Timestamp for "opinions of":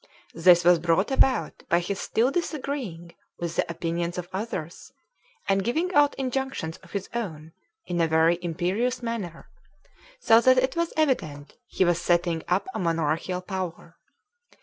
3.71-4.27